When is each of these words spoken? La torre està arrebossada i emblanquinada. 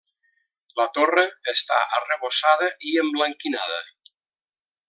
La 0.79 0.85
torre 0.95 1.25
està 1.53 1.77
arrebossada 1.99 2.73
i 2.93 2.97
emblanquinada. 3.05 3.81